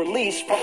[0.00, 0.58] release from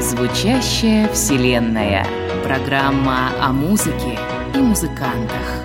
[0.00, 2.06] Звучащая вселенная.
[2.44, 4.18] Программа о музыке
[4.54, 5.64] и музыкантах.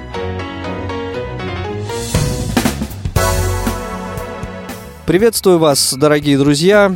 [5.06, 6.96] Приветствую вас, дорогие друзья,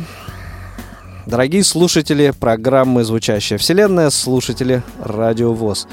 [1.30, 5.86] дорогие слушатели программы «Звучащая вселенная», слушатели Радио ВОЗ.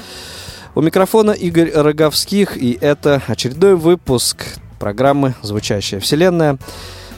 [0.74, 6.58] У микрофона Игорь Роговских, и это очередной выпуск программы «Звучащая вселенная».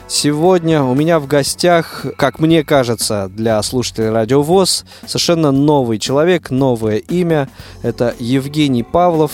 [0.07, 6.51] Сегодня у меня в гостях, как мне кажется, для слушателей Радио ВОЗ, совершенно новый человек,
[6.51, 7.49] новое имя.
[7.81, 9.31] Это Евгений Павлов,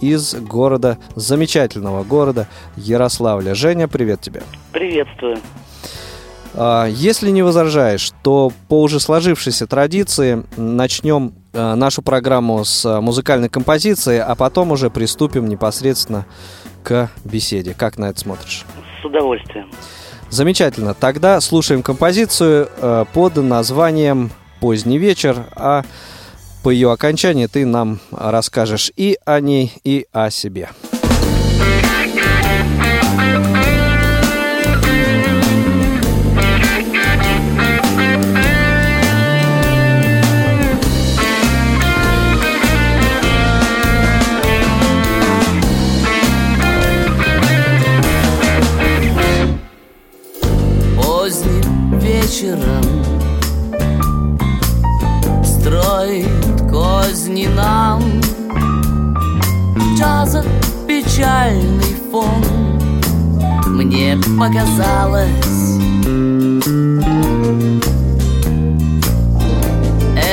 [0.00, 3.54] из города, замечательного города Ярославля.
[3.54, 4.42] Женя, привет тебе.
[4.72, 5.36] Приветствую.
[6.54, 13.48] А, если не возражаешь, то по уже сложившейся традиции начнем а, нашу программу с музыкальной
[13.48, 16.26] композиции, а потом уже приступим непосредственно
[16.82, 17.74] к беседе.
[17.74, 18.64] Как на это смотришь?
[19.00, 19.70] С удовольствием.
[20.28, 20.94] Замечательно.
[20.94, 25.84] Тогда слушаем композицию а, под названием «Поздний вечер», а
[26.62, 30.68] по ее окончании ты нам расскажешь и о ней, и о себе.
[64.40, 65.28] Показалось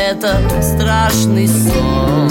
[0.09, 2.29] Это страшный сон.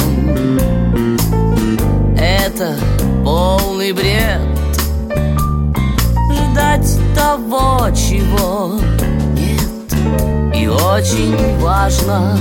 [2.19, 2.75] Это
[3.23, 4.41] полный бред.
[6.33, 8.81] Ждать того, чего
[9.35, 10.57] нет.
[10.57, 12.39] И очень важно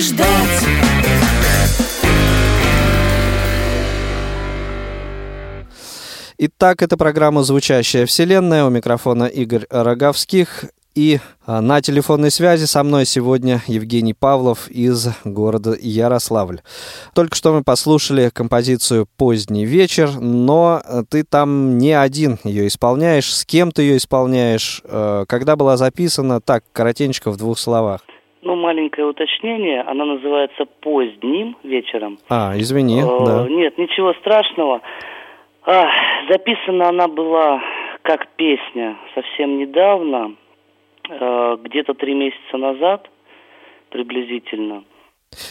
[0.00, 0.66] ждать.
[6.38, 8.64] Итак, это программа «Звучащая вселенная».
[8.64, 10.64] У микрофона Игорь Роговских.
[10.94, 16.62] И а, на телефонной связи со мной сегодня Евгений Павлов из города Ярославль.
[17.14, 23.32] Только что мы послушали композицию «Поздний вечер», но ты там не один ее исполняешь.
[23.32, 24.82] С кем ты ее исполняешь?
[24.84, 26.40] Э, когда была записана?
[26.40, 28.00] Так, коротенько в двух словах.
[28.42, 29.82] Ну, маленькое уточнение.
[29.82, 32.18] Она называется «Поздним вечером».
[32.28, 33.46] А, извини, Э, да.
[33.48, 34.80] Нет, ничего страшного.
[35.66, 35.88] А,
[36.30, 37.62] записана она была
[38.02, 40.34] как песня совсем недавно,
[41.08, 43.10] э, где-то три месяца назад
[43.90, 44.84] приблизительно.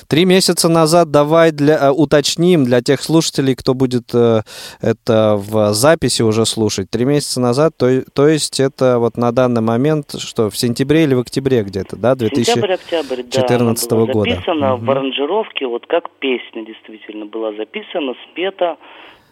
[0.07, 4.41] Три месяца назад давай для, э, уточним для тех слушателей, кто будет э,
[4.81, 6.89] это в записи уже слушать.
[6.89, 11.13] Три месяца назад, то, то есть это вот на данный момент, что в сентябре или
[11.13, 12.45] в октябре где-то, да, 2000...
[12.51, 14.29] Сентябрь-октябрь, да, 14 она была года.
[14.31, 14.85] записана Мгм.
[14.85, 18.77] в аранжировке, вот как песня действительно была записана, спета.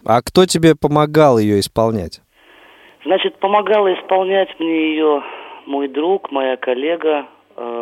[0.04, 2.20] А кто тебе помогал ее исполнять?
[3.04, 5.22] Значит, помогала исполнять мне ее
[5.66, 7.26] мой друг, моя коллега,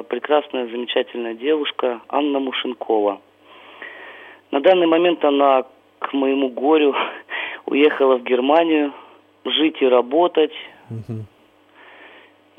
[0.08, 3.20] прекрасная, замечательная девушка Анна Мушенкова.
[4.50, 5.64] На данный момент она,
[5.99, 6.94] к моему горю,
[7.67, 8.93] уехала в Германию
[9.44, 10.52] жить и работать.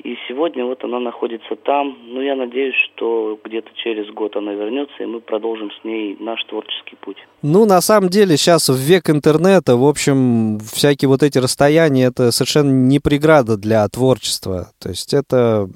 [0.04, 1.98] И сегодня вот она находится там.
[2.06, 6.42] Ну, я надеюсь, что где-то через год она вернется, и мы продолжим с ней наш
[6.44, 7.16] творческий путь.
[7.42, 12.30] Ну, на самом деле, сейчас в век интернета, в общем, всякие вот эти расстояния, это
[12.30, 14.70] совершенно не преграда для творчества.
[14.78, 15.68] То есть это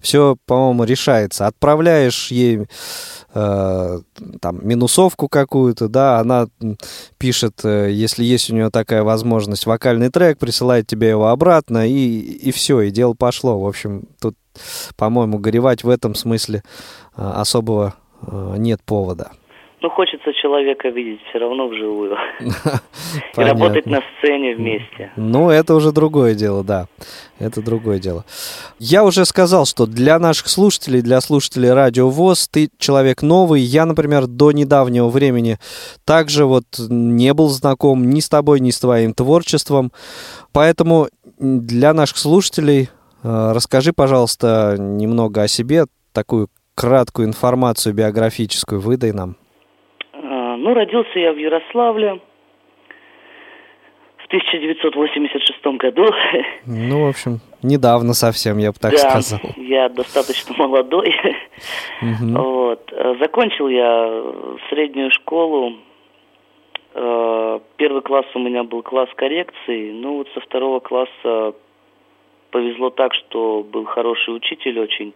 [0.00, 1.46] все, по-моему, решается.
[1.46, 2.66] Отправляешь ей
[3.34, 3.98] э,
[4.40, 6.46] там минусовку какую-то, да, она
[7.18, 12.20] пишет, э, если есть у нее такая возможность, вокальный трек, присылает тебе его обратно, и,
[12.20, 13.33] и все, и дело пошло.
[13.42, 14.34] В общем, тут,
[14.96, 16.62] по-моему, горевать в этом смысле
[17.16, 17.94] э, особого
[18.26, 19.32] э, нет повода.
[19.84, 22.16] Ну, хочется человека видеть все равно вживую.
[23.36, 25.12] И работать на сцене вместе.
[25.16, 26.86] Ну, это уже другое дело, да.
[27.38, 28.24] Это другое дело.
[28.78, 33.60] Я уже сказал, что для наших слушателей, для слушателей Радио ВОЗ, ты человек новый.
[33.60, 35.58] Я, например, до недавнего времени
[36.06, 39.92] также вот не был знаком ни с тобой, ни с твоим творчеством.
[40.54, 41.08] Поэтому
[41.38, 42.88] для наших слушателей
[43.24, 49.36] расскажи, пожалуйста, немного о себе, такую краткую информацию биографическую выдай нам.
[50.12, 52.20] А, Ну, родился я в Ярославле
[54.18, 56.06] в 1986 году.
[56.66, 59.40] Ну, в общем, недавно совсем, я бы так да, сказал.
[59.56, 61.14] я достаточно молодой.
[62.02, 62.34] Мгм.
[62.34, 62.92] Вот.
[62.92, 64.22] Э, Закончил я
[64.70, 65.74] среднюю школу.
[66.94, 69.92] Э, Первый класс у меня был класс коррекции.
[69.92, 71.54] Ну, вот со второго класса
[72.54, 75.12] повезло так, что был хороший учитель очень.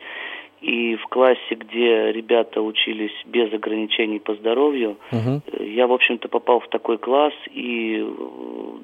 [0.60, 6.58] И в классе, где ребята учились без ограничений по здоровью, э, я, в общем-то, попал
[6.58, 8.06] в такой класс и э,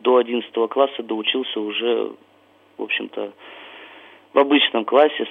[0.02, 2.12] до 11 класса доучился уже,
[2.78, 3.32] в общем-то,
[4.34, 5.26] в обычном классе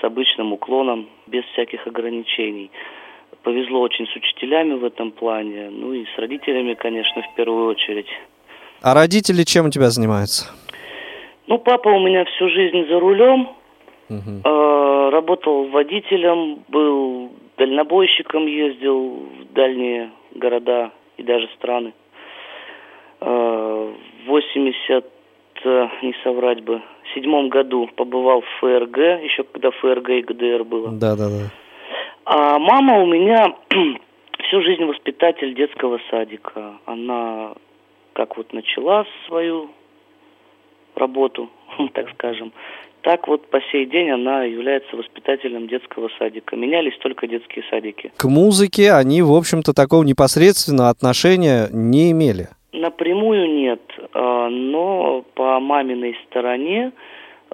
[0.00, 2.70] с обычным уклоном, без всяких ограничений.
[3.42, 8.08] Повезло очень с учителями в этом плане, ну и с родителями, конечно, в первую очередь.
[8.82, 10.46] А родители чем у тебя занимаются?
[11.46, 13.50] Ну, папа у меня всю жизнь за рулем,
[14.44, 21.92] э, работал водителем, был дальнобойщиком, ездил в дальние города и даже страны.
[23.20, 23.92] Э,
[24.24, 25.04] в 80,
[25.64, 30.64] э, не соврать бы, в седьмом году побывал в ФРГ, еще когда ФРГ и ГДР
[30.64, 30.90] было.
[30.92, 31.50] Да, да, да.
[32.24, 33.54] А мама у меня
[34.48, 36.78] всю жизнь воспитатель детского садика.
[36.84, 37.54] Она
[38.14, 39.70] как вот начала свою
[40.96, 41.50] работу,
[41.94, 42.52] так скажем,
[43.06, 46.56] так вот по сей день она является воспитателем детского садика.
[46.56, 48.10] Менялись только детские садики.
[48.16, 52.48] К музыке они, в общем-то, такого непосредственного отношения не имели.
[52.72, 53.80] Напрямую нет,
[54.12, 56.90] а, но по маминой стороне,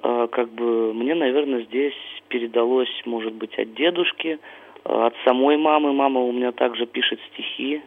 [0.01, 1.93] а, как бы мне, наверное, здесь
[2.29, 4.39] передалось, может быть, от дедушки,
[4.83, 5.93] а, от самой мамы.
[5.93, 7.83] Мама у меня также пишет стихи,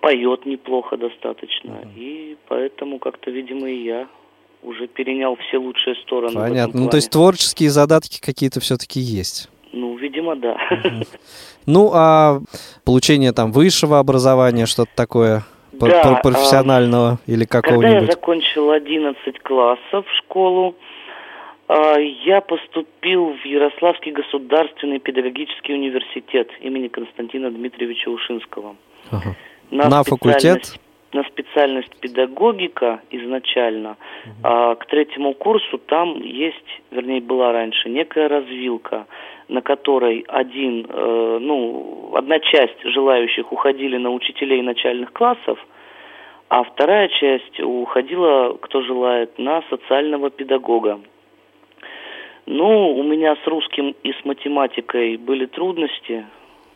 [0.00, 4.08] поет неплохо достаточно, и поэтому как-то, видимо, и я
[4.64, 6.34] уже перенял все лучшие стороны.
[6.34, 6.80] Понятно.
[6.80, 9.48] Ну, то есть творческие задатки какие-то все-таки есть.
[9.72, 10.56] Ну, видимо, да.
[11.66, 12.40] Ну, а
[12.84, 15.42] получение там высшего образования, что-то такое
[15.72, 18.10] Да, пр- профессионального или Когда я какого-нибудь?
[18.12, 20.74] закончил 11 классов в школу,
[21.66, 28.76] а, я поступил в Ярославский государственный педагогический университет имени Константина Дмитриевича Ушинского.
[29.10, 29.34] Ага.
[29.70, 30.74] На факультет?
[31.14, 33.96] На специальность педагогика изначально,
[34.42, 39.06] а к третьему курсу там есть, вернее, была раньше некая развилка,
[39.48, 45.58] на которой один, э, ну, одна часть желающих уходили на учителей начальных классов,
[46.48, 51.00] а вторая часть уходила, кто желает, на социального педагога.
[52.46, 56.26] Ну, у меня с русским и с математикой были трудности,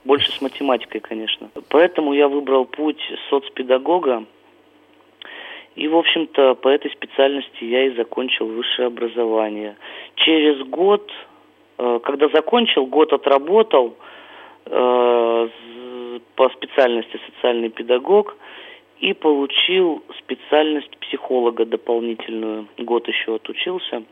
[0.04, 1.50] больше с математикой, конечно.
[1.68, 3.00] Поэтому я выбрал путь
[3.30, 4.24] соцпедагога.
[5.76, 9.76] И, в общем-то, по этой специальности я и закончил высшее образование.
[10.16, 11.08] Через год,
[11.78, 13.94] э, когда закончил, год отработал
[14.66, 15.48] э,
[16.34, 18.36] по специальности социальный педагог
[19.00, 22.66] и получил специальность психолога дополнительную.
[22.78, 24.02] Год еще отучился,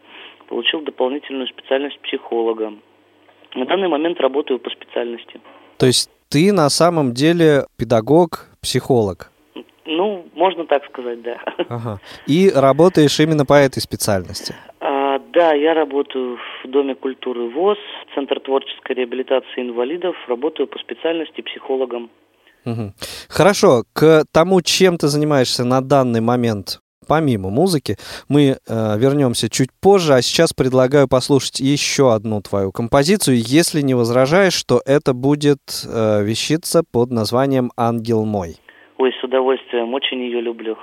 [0.49, 2.75] получил дополнительную специальность психолога.
[3.55, 5.40] На данный момент работаю по специальности.
[5.78, 9.30] То есть ты на самом деле педагог, психолог?
[9.85, 11.38] Ну, можно так сказать, да.
[11.68, 12.00] Ага.
[12.26, 14.54] И работаешь именно по этой специальности?
[14.80, 17.78] А, да, я работаю в Доме культуры ВОЗ,
[18.14, 22.11] Центр творческой реабилитации инвалидов, работаю по специальности психологом.
[22.64, 22.92] Угу.
[23.28, 27.96] Хорошо, к тому, чем ты занимаешься на данный момент, помимо музыки,
[28.28, 33.94] мы э, вернемся чуть позже, а сейчас предлагаю послушать еще одну твою композицию, если не
[33.94, 38.56] возражаешь, что это будет э, вещица под названием «Ангел мой».
[38.98, 40.76] Ой, с удовольствием, очень ее люблю.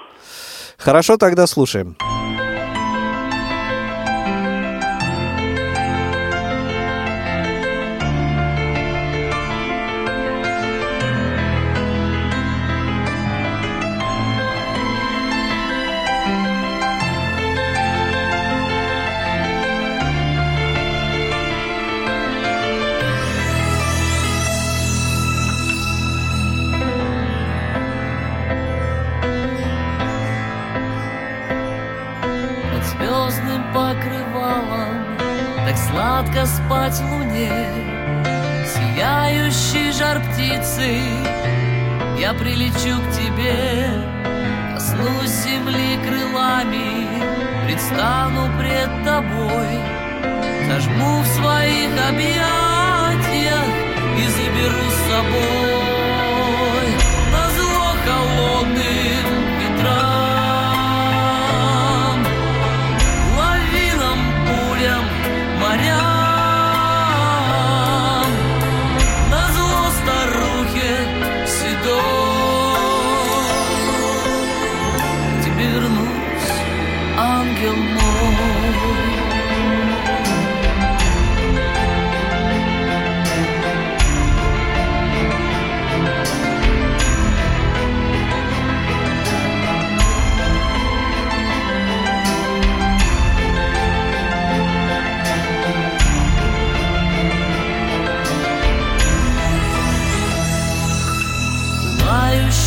[0.77, 1.95] Хорошо, тогда слушаем.
[1.99, 2.42] Под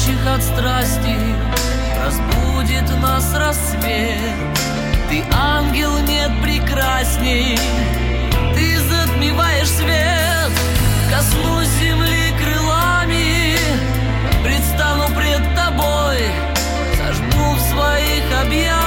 [0.07, 1.17] Пылающих от страсти
[2.05, 4.19] разбудит нас рассвет.
[5.09, 7.59] Ты ангел нет прекрасней,
[8.55, 10.53] ты затмеваешь свет.
[11.11, 13.57] Коснусь земли крылами,
[14.45, 16.19] предстану пред тобой,
[16.97, 18.86] сожму в своих объятиях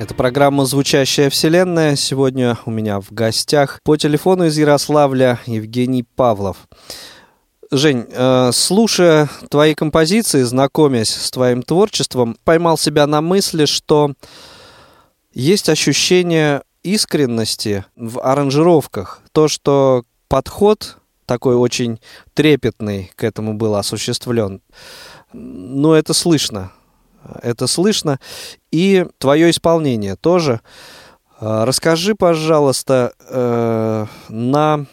[0.00, 1.94] Это программа «Звучащая вселенная».
[1.94, 6.56] Сегодня у меня в гостях по телефону из Ярославля Евгений Павлов.
[7.70, 14.14] Жень, э, слушая твои композиции, знакомясь с твоим творчеством, поймал себя на мысли, что
[15.34, 19.20] есть ощущение искренности в аранжировках.
[19.32, 22.00] То, что подход такой очень
[22.32, 24.62] трепетный к этому был осуществлен,
[25.34, 26.72] ну, это слышно
[27.42, 28.18] это слышно.
[28.70, 30.60] И твое исполнение тоже.
[31.40, 34.84] А, расскажи, пожалуйста, э, на,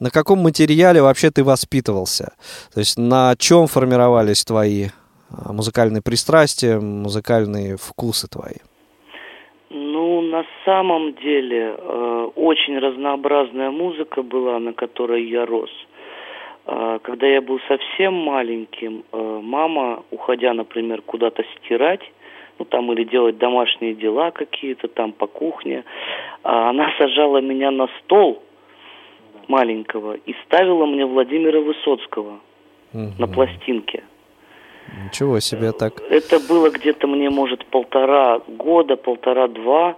[0.00, 2.34] на каком материале вообще ты воспитывался?
[2.72, 4.88] То есть на чем формировались твои
[5.30, 8.56] а, музыкальные пристрастия, музыкальные вкусы твои?
[9.70, 15.70] Ну, на самом деле, э, очень разнообразная музыка была, на которой я рос.
[16.66, 22.00] А, когда я был совсем маленьким, э, мама, уходя, например, куда-то стирать,
[22.58, 25.84] ну там или делать домашние дела какие-то там по кухне,
[26.42, 28.42] а, она сажала меня на стол
[29.48, 32.40] маленького и ставила мне Владимира Высоцкого
[32.92, 33.12] угу.
[33.18, 34.04] на пластинке.
[35.06, 36.02] Ничего себе так.
[36.10, 39.96] Это было где-то мне, может, полтора года, полтора-два.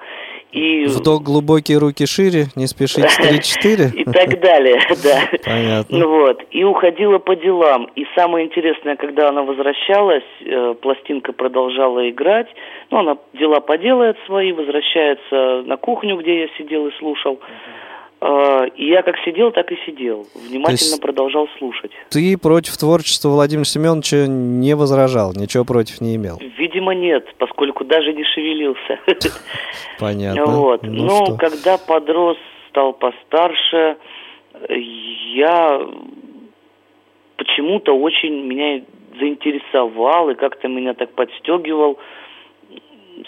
[0.53, 0.87] И...
[0.87, 3.95] Вдох глубокие, руки шире, не спешить 3-4.
[3.95, 5.39] И так далее, да.
[5.45, 5.99] Понятно.
[5.99, 7.91] Ну вот, и уходила по делам.
[7.97, 12.49] И самое интересное, когда она возвращалась, э, пластинка продолжала играть.
[12.91, 17.41] Ну, она дела поделает свои, возвращается на кухню, где я сидел и слушал.
[17.41, 20.27] А, и я как сидел, так и сидел.
[20.35, 21.91] Внимательно продолжал слушать.
[22.11, 26.39] Ты против творчества Владимира Семеновича не возражал, ничего против не имел?
[26.59, 28.99] Видимо, нет, поскольку даже не шевелился.
[29.99, 30.47] Понятно.
[30.47, 30.83] Вот.
[30.83, 31.37] Ну, Но что?
[31.37, 32.39] когда подрос,
[32.71, 33.97] стал постарше,
[34.69, 35.81] я
[37.37, 38.83] почему-то очень меня
[39.19, 41.99] заинтересовал и как-то меня так подстегивал,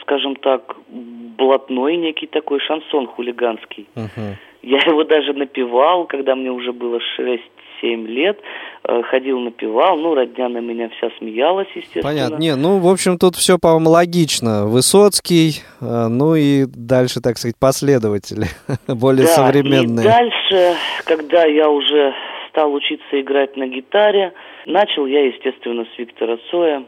[0.02, 3.86] скажем так, блатной некий такой шансон хулиганский.
[3.94, 4.34] Uh-huh.
[4.62, 8.40] Я его даже напевал, когда мне уже было 6-7 лет,
[8.84, 12.02] э, ходил напевал, ну, родня на меня вся смеялась, естественно.
[12.02, 12.36] Понятно.
[12.36, 14.66] Не, ну, в общем, тут все, по-моему, логично.
[14.66, 18.46] Высоцкий, э, ну и дальше, так сказать, последователи,
[18.88, 20.04] более да, современные.
[20.04, 22.14] и дальше, когда я уже
[22.50, 24.32] стал учиться играть на гитаре,
[24.66, 26.84] начал я, естественно, с Виктора Цоя.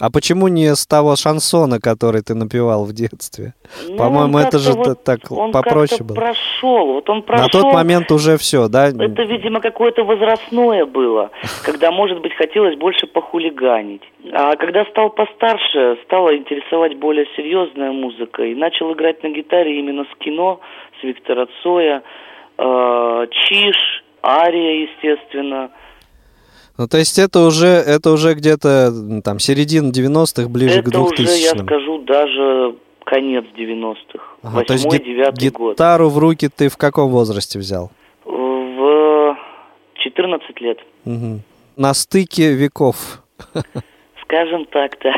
[0.00, 3.52] А почему не с того шансона, который ты напевал в детстве?
[3.86, 6.16] Ну, По-моему, это же вот, так он попроще было.
[6.16, 7.44] прошел, вот он прошел.
[7.44, 8.88] На тот момент уже все, да?
[8.88, 11.30] Это, видимо, какое-то возрастное было,
[11.64, 14.02] когда, может быть, хотелось больше похулиганить.
[14.32, 20.04] А когда стал постарше, стала интересовать более серьезная музыка и начал играть на гитаре именно
[20.04, 20.60] с кино,
[21.00, 22.02] с Виктора Цоя,
[22.56, 25.70] э, Чиш, Ария, естественно.
[26.80, 28.90] Ну, то есть это уже, это уже где-то
[29.22, 34.62] там середина 90-х, ближе это к 2000 Это уже, я скажу, даже конец 90-х, ага,
[34.62, 35.72] 8-9 год.
[35.72, 37.90] гитару в руки ты в каком возрасте взял?
[38.24, 39.36] В
[39.96, 40.78] 14 лет.
[41.04, 41.40] Угу.
[41.76, 43.24] На стыке веков.
[44.24, 45.12] Скажем так, да.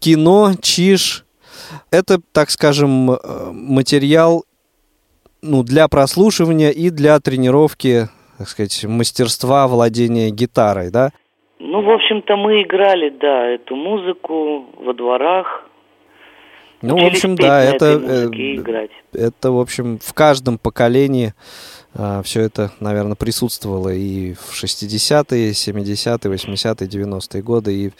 [0.00, 1.24] Кино, чиш,
[1.92, 3.16] это, так скажем, э,
[3.52, 4.44] материал
[5.42, 11.10] ну, для прослушивания и для тренировки так сказать, мастерства владения гитарой, да?
[11.58, 15.68] Ну, в общем-то, мы играли, да, эту музыку во дворах.
[16.82, 21.32] Ну, в общем, да, это, э, это, в общем, в каждом поколении
[21.96, 27.74] а, все это, наверное, присутствовало и в 60-е, 70-е, 80-е, 90-е годы.
[27.74, 27.90] И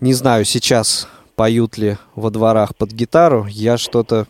[0.00, 4.26] не знаю, сейчас поют ли во дворах под гитару, я что-то,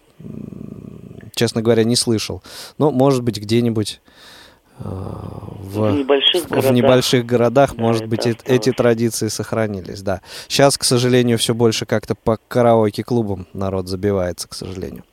[1.35, 2.42] честно говоря, не слышал.
[2.79, 4.01] Но, может быть, где-нибудь
[4.85, 8.61] в, в небольших городах, в небольших городах да, может быть, осталось.
[8.61, 10.21] эти традиции сохранились, да.
[10.49, 15.05] Сейчас, к сожалению, все больше как-то по караоке-клубам народ забивается, к сожалению.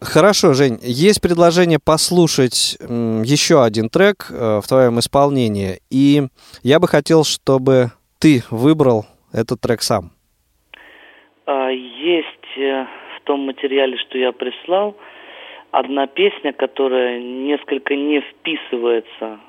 [0.00, 6.22] Хорошо, Жень, есть предложение послушать еще один трек э, в твоем исполнении, и
[6.62, 10.12] я бы хотел, чтобы ты выбрал этот трек сам.
[11.44, 12.86] А, есть э,
[13.18, 14.96] в том материале, что я прислал,
[15.70, 19.40] одна песня, которая несколько не вписывается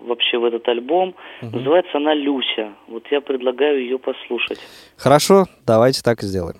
[0.00, 1.14] вообще в этот альбом.
[1.42, 1.56] Угу.
[1.58, 2.72] Называется она «Люся».
[2.88, 4.58] Вот я предлагаю ее послушать.
[4.96, 6.56] Хорошо, давайте так и сделаем.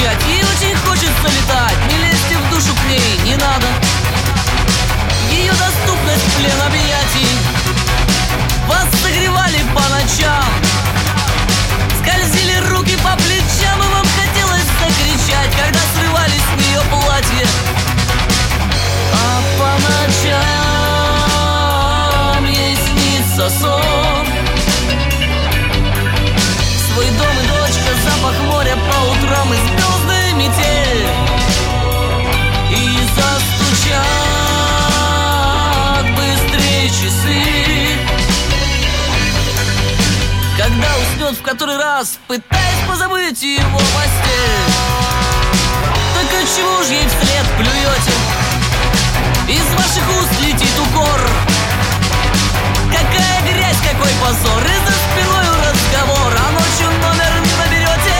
[0.00, 3.66] кричать Ей очень хочется летать Не лезьте в душу к ней, не надо.
[5.30, 7.29] Ее доступность плен объятий.
[41.30, 44.72] Уснет в который раз, пытаясь позабыть его постель.
[46.14, 48.12] Так отчего ж ей вслед плюете?
[49.48, 51.20] Из ваших уст летит укор.
[52.90, 58.18] Какая грязь, какой позор, и за спиной разговор, а ночью номер не наберете.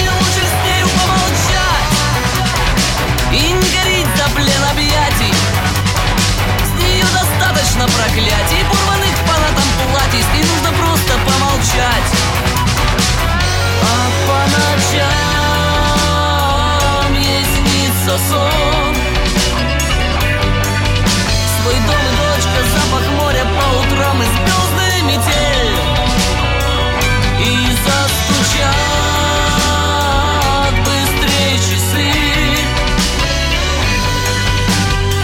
[0.00, 1.92] Не лучше с нею помолчать
[3.32, 5.34] и не гореть за плен объятий.
[6.66, 10.26] С нее достаточно проклятий Порванных фанатом платьев
[11.72, 12.12] помолчать
[13.82, 13.84] А
[14.26, 15.08] по ночам
[17.20, 18.94] ей снится сон.
[21.62, 25.76] Свой дом и дочка, запах моря по утрам И звездная метель.
[27.40, 27.46] И
[27.84, 28.74] застучат
[30.84, 32.10] быстрее часы.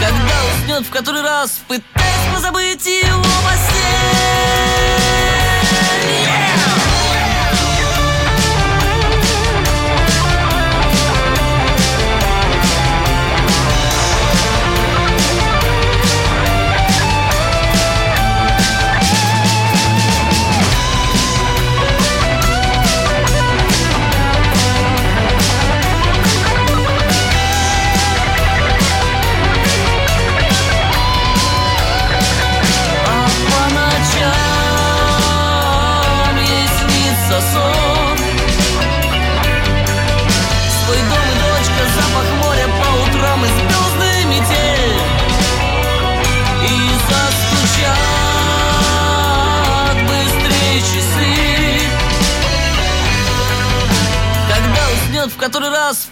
[0.01, 3.18] Когда уснет в который раз, пытаясь позабыть его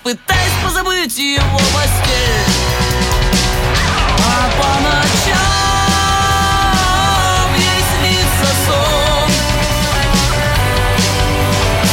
[0.07, 2.47] пытаясь позабыть его постель
[4.23, 5.35] а по ночам
[7.59, 9.29] ей снится сон.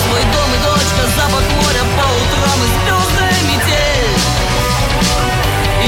[0.04, 4.14] Свой дом и дочка, запах моря по утрам И звездная метель.
[5.84, 5.88] И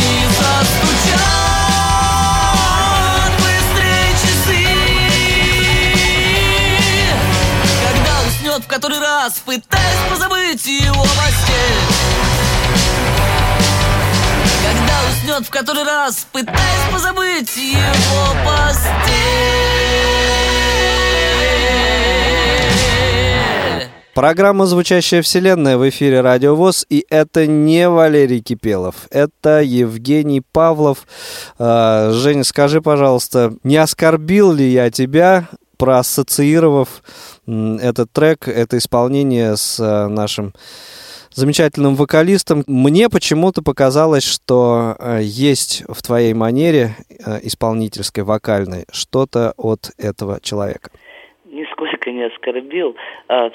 [8.27, 11.94] уснет в который раз, пытаясь позабыть его постель
[14.65, 18.95] когда уснет в который раз, пытаясь позабыть его постель.
[24.15, 31.05] Программа «Звучащая вселенная» в эфире Радио ВОЗ, и это не Валерий Кипелов, это Евгений Павлов.
[31.59, 37.03] Э, Женя, скажи, пожалуйста, не оскорбил ли я тебя, проассоциировав
[37.45, 40.53] этот трек, это исполнение с э, нашим
[41.35, 42.63] замечательным вокалистом.
[42.67, 50.39] Мне почему-то показалось, что э, есть в твоей манере э, исполнительской, вокальной, что-то от этого
[50.41, 50.89] человека.
[51.45, 52.95] Нисколько не оскорбил.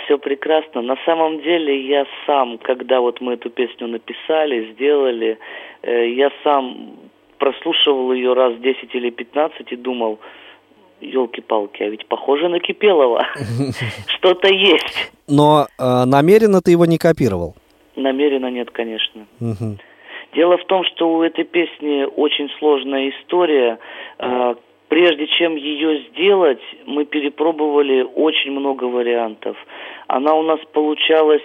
[0.05, 0.83] все прекрасно.
[0.83, 5.39] На самом деле я сам, когда вот мы эту песню написали, сделали,
[5.83, 6.97] э, я сам
[7.39, 10.19] прослушивал ее раз 10 или 15 и думал,
[11.01, 13.27] елки-палки, а ведь похоже на Кипелова.
[14.19, 15.13] Что-то есть.
[15.27, 17.55] Но э, намеренно ты его не копировал.
[17.97, 19.27] Намеренно нет, конечно.
[19.41, 19.79] Мгм.
[20.35, 23.79] Дело в том, что у этой песни очень сложная история.
[24.19, 24.57] А,
[24.91, 29.57] Прежде чем ее сделать, мы перепробовали очень много вариантов.
[30.09, 31.45] Она у нас получалась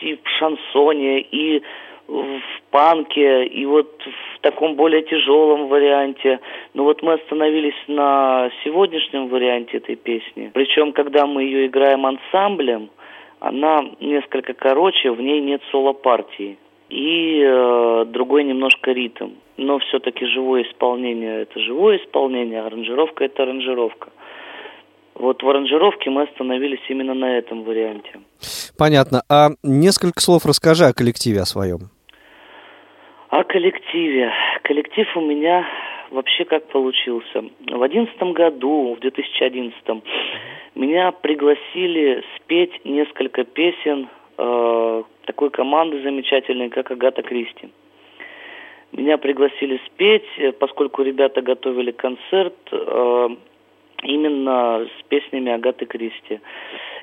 [0.00, 1.62] и в шансоне, и
[2.08, 2.40] в
[2.70, 6.40] панке, и вот в таком более тяжелом варианте.
[6.72, 10.50] Но вот мы остановились на сегодняшнем варианте этой песни.
[10.54, 12.88] Причем, когда мы ее играем ансамблем,
[13.40, 16.58] она несколько короче, в ней нет соло-партии.
[16.90, 19.30] И э, другой немножко ритм.
[19.56, 24.10] Но все-таки живое исполнение это живое исполнение, аранжировка это аранжировка.
[25.14, 28.20] Вот в аранжировке мы остановились именно на этом варианте.
[28.78, 29.22] Понятно.
[29.28, 31.90] А несколько слов расскажи о коллективе о своем.
[33.28, 34.32] О коллективе.
[34.62, 35.66] Коллектив у меня
[36.10, 37.44] вообще как получился.
[37.66, 39.74] В одиннадцатом году, в 2011
[40.74, 47.70] меня пригласили спеть несколько песен э, такой команды замечательной, как Агата Кристи.
[48.92, 53.28] Меня пригласили спеть, э, поскольку ребята готовили концерт э,
[54.02, 56.40] именно с песнями Агаты Кристи.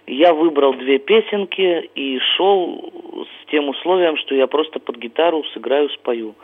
[0.05, 2.91] Я выбрал две песенки и шел
[3.25, 6.35] с тем условием, что я просто под гитару сыграю, спою.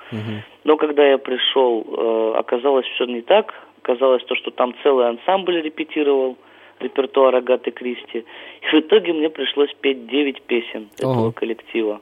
[0.63, 3.53] Но когда я пришел, э, оказалось все не так.
[3.81, 6.37] Оказалось то, что там целый ансамбль репетировал
[6.79, 8.25] репертуар Агаты Кристи.
[8.61, 11.31] И в итоге мне пришлось петь 9 песен этого Ого.
[11.31, 12.01] коллектива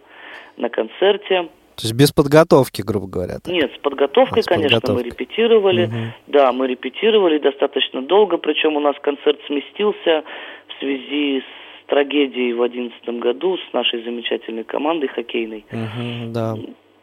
[0.58, 1.50] на концерте.
[1.82, 3.40] То есть без подготовки, грубо говоря.
[3.44, 3.48] так?
[3.52, 5.10] Нет, с подготовкой, А, с конечно, мы подготовкой.
[5.12, 5.86] репетировали.
[5.88, 6.14] Мгм.
[6.28, 10.24] Да, мы репетировали достаточно долго, причем у нас концерт сместился
[10.68, 15.66] в связи с трагедией в одиннадцатом году с нашей замечательной командой хоккейной.
[15.72, 16.56] Мгм, да.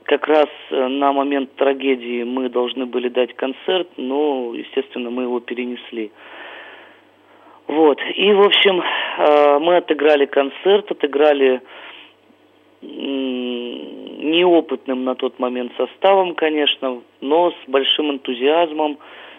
[0.04, 5.40] Как раз э, на момент трагедии мы должны были дать концерт, но, естественно, мы его
[5.40, 6.10] перенесли.
[7.66, 7.98] Вот.
[8.14, 11.60] И, в общем, э, мы отыграли концерт, отыграли
[14.28, 18.98] неопытным на тот момент составом, конечно, но с большим энтузиазмом,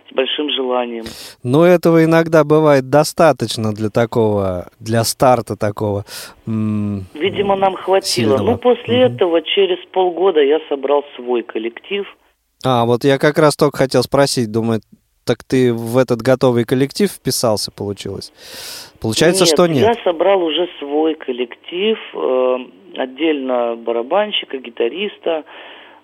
[0.09, 1.05] с большим желанием.
[1.43, 6.05] Но этого иногда бывает достаточно для такого, для старта такого.
[6.45, 8.37] Видимо, нам хватило.
[8.37, 8.51] Сильного.
[8.51, 9.15] Ну, после Мгм.
[9.15, 12.05] этого, через полгода я собрал свой коллектив.
[12.65, 14.81] А, вот я как раз только хотел спросить, думаю,
[15.29, 18.33] так ты в этот готовый коллектив вписался, получилось?
[18.99, 19.85] Получается, что нет.
[19.95, 22.57] Я собрал уже свой коллектив, э,
[22.97, 25.43] отдельно барабанщика, гитариста,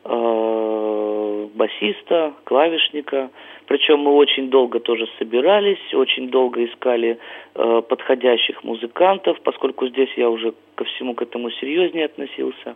[0.04, 3.30] э, басиста, клавишника.
[3.66, 7.18] Причем мы очень долго тоже собирались, очень долго искали
[7.56, 12.76] э, подходящих музыкантов, поскольку здесь я уже ко всему к этому серьезнее относился.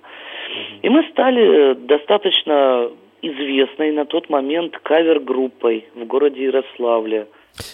[0.81, 2.89] И мы стали э, достаточно
[3.21, 7.27] известной на тот момент кавер-группой в городе Ярославле.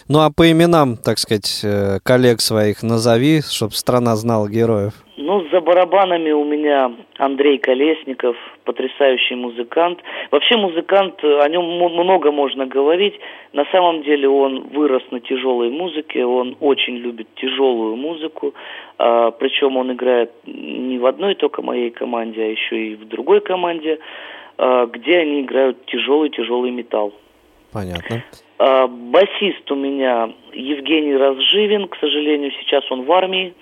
[0.08, 4.94] Ну, а по именам, так сказать, э, коллег своих назови, чтобы страна знала героев.
[5.16, 9.98] Ну, за барабанами у меня Андрей Колесников, потрясающий музыкант.
[10.30, 13.14] Вообще музыкант, о нем много можно говорить.
[13.52, 18.54] На самом деле он вырос на тяжелой музыке, он очень любит тяжелую музыку.
[18.98, 23.40] А, причем он играет не в одной только моей команде, а еще и в другой
[23.40, 23.98] команде,
[24.58, 27.12] где они играют тяжелый-тяжелый металл.
[27.72, 28.24] Понятно.
[28.58, 33.54] А, Басист у меня Евгений Разживин, к сожалению, сейчас он в армии.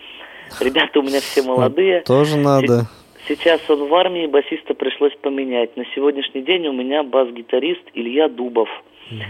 [0.61, 2.03] Ребята у меня все молодые.
[2.03, 2.87] Тоже надо.
[3.27, 5.77] Сейчас он в армии, басиста пришлось поменять.
[5.77, 8.69] На сегодняшний день у меня бас-гитарист Илья Дубов.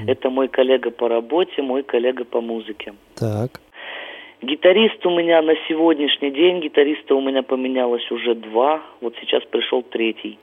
[0.06, 2.94] Это мой коллега по работе, мой коллега по музыке.
[3.14, 3.60] Так.
[4.42, 9.82] Гитарист у меня на сегодняшний день, гитариста у меня поменялось уже два, вот сейчас пришел
[9.82, 10.38] третий.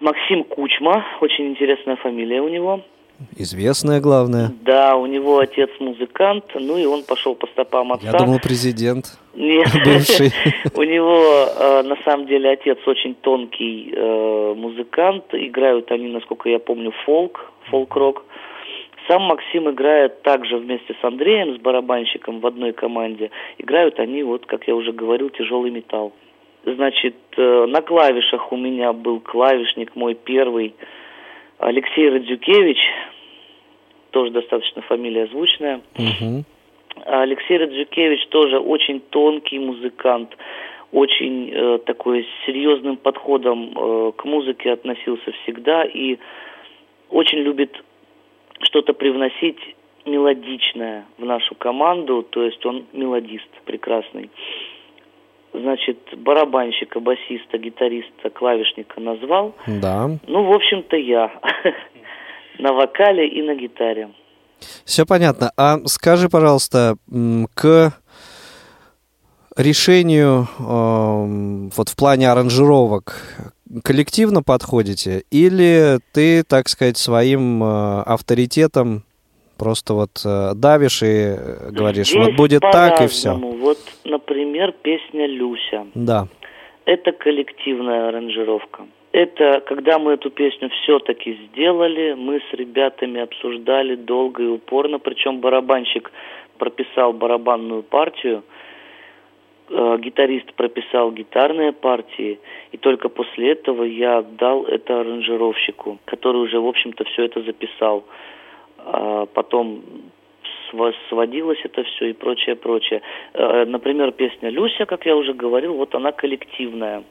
[0.00, 2.80] Максим Кучма, очень интересная фамилия у него.
[3.36, 4.52] Известное, главное.
[4.62, 8.10] Да, у него отец музыкант, ну и он пошел по стопам отца.
[8.10, 9.18] Я думал, президент.
[9.34, 9.68] Нет.
[9.84, 10.32] Бывший.
[10.74, 15.26] У него э, на самом деле отец очень тонкий э, музыкант.
[15.32, 18.24] Играют они, насколько я помню, фолк, фолк-рок.
[19.06, 23.30] Сам Максим играет также вместе с Андреем, с барабанщиком в одной команде.
[23.58, 26.12] Играют они, вот, как я уже говорил, тяжелый металл.
[26.64, 30.74] Значит, э, на клавишах у меня был клавишник мой первый,
[31.58, 32.78] Алексей Радзюкевич.
[34.10, 35.82] Тоже достаточно фамилия звучная.
[35.98, 36.44] Мгм.
[37.04, 40.36] Алексей Раджикевич тоже очень тонкий музыкант,
[40.92, 46.18] очень э, такой с серьезным подходом э, к музыке относился всегда и
[47.10, 47.82] очень любит
[48.60, 49.58] что-то привносить
[50.06, 54.30] мелодичное в нашу команду, то есть он мелодист прекрасный.
[55.54, 59.54] Значит, барабанщика, басиста, гитариста, клавишника назвал.
[59.68, 60.10] Да.
[60.26, 61.30] Ну, в общем-то, я
[62.58, 64.10] на вокале и на гитаре.
[64.84, 65.52] Все понятно.
[65.56, 66.96] А скажи, пожалуйста,
[67.54, 67.92] к
[69.56, 73.22] решению эм, вот в плане аранжировок
[73.82, 79.04] коллективно подходите или ты, так сказать, своим э, авторитетом
[79.58, 83.34] просто вот э, давишь и э, говоришь, вот Здесь будет так и все.
[83.34, 85.86] Вот, например, песня «Люся».
[85.94, 86.28] Да.
[86.84, 88.86] Это коллективная аранжировка.
[89.14, 95.38] Это когда мы эту песню все-таки сделали, мы с ребятами обсуждали долго и упорно, причем
[95.38, 96.10] барабанщик
[96.58, 98.42] прописал барабанную партию,
[99.70, 102.40] э, гитарист прописал гитарные партии,
[102.72, 108.04] и только после этого я отдал это аранжировщику, который уже, в общем-то, все это записал.
[108.84, 109.82] А потом
[111.08, 113.00] сводилось это все и прочее, прочее.
[113.32, 117.04] Э, Например, песня «Люся», как я уже говорил, вот она коллективная.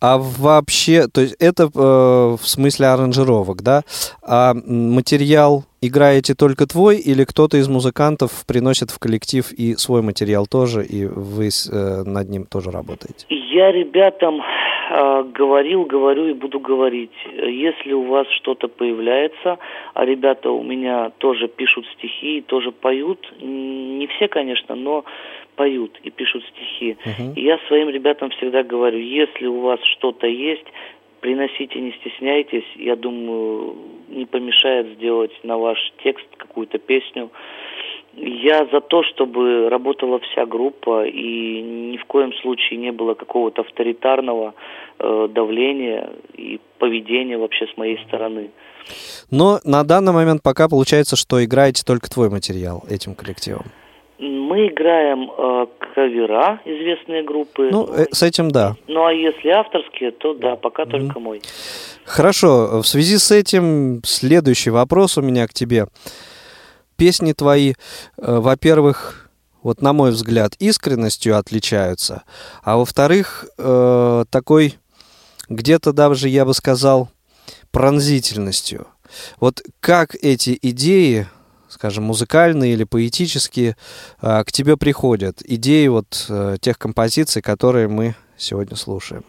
[0.00, 3.82] А вообще, то есть это э, в смысле аранжировок, да?
[4.22, 10.46] А материал играете только твой или кто-то из музыкантов приносит в коллектив и свой материал
[10.46, 13.26] тоже, и вы э, над ним тоже работаете?
[13.28, 14.40] Я ребятам
[14.88, 19.58] говорил, говорю и буду говорить, э, если у вас что-то появляется,
[19.94, 25.04] а ребята у меня тоже пишут стихи и тоже поют, не все, конечно, но
[25.56, 26.96] поют и пишут стихи.
[27.04, 27.32] Мгм.
[27.34, 30.66] И я своим ребятам всегда говорю, если у вас что-то есть,
[31.20, 32.66] приносите, не стесняйтесь.
[32.76, 33.76] Я думаю,
[34.08, 37.30] не помешает сделать на ваш текст какую-то песню.
[38.14, 43.62] Я за то, чтобы работала вся группа и ни в коем случае не было какого-то
[43.62, 44.54] авторитарного
[44.98, 48.50] э, давления и поведения вообще с моей стороны.
[49.30, 53.66] Но на данный момент пока получается, что играете только твой материал этим коллективом.
[54.18, 57.68] Мы играем э, кавера известные группы.
[57.70, 58.74] Ну, э, с этим да.
[58.88, 61.40] Ну а если авторские, то да, пока только мой.
[62.04, 65.86] Хорошо, в связи с этим следующий вопрос у меня к тебе.
[66.98, 67.74] Песни твои, э,
[68.16, 69.30] во-первых,
[69.62, 72.24] вот на мой взгляд, искренностью отличаются,
[72.64, 74.74] а во-вторых, э, такой
[75.48, 77.08] где-то даже, я бы сказал,
[77.70, 78.88] пронзительностью.
[79.40, 81.28] Вот как эти идеи,
[81.68, 83.76] скажем, музыкальные или поэтические,
[84.20, 85.40] э, к тебе приходят?
[85.44, 86.28] Идеи вот
[86.60, 89.22] тех композиций, которые мы сегодня слушаем.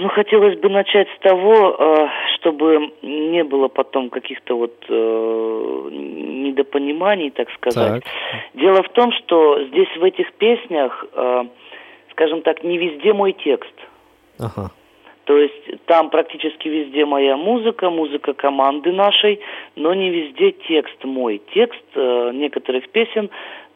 [0.00, 2.08] Ну, хотелось бы начать с того,
[2.40, 8.02] чтобы не было потом каких-то вот э, недопониманий, так сказать.
[8.02, 8.12] Так.
[8.54, 11.44] Дело в том, что здесь в этих песнях, э,
[12.12, 13.74] скажем так, не везде мой текст.
[14.38, 14.70] Ага.
[15.24, 19.40] То есть там практически везде моя музыка, музыка команды нашей,
[19.76, 21.40] но не везде текст мой.
[21.54, 23.30] Текст э, некоторых песен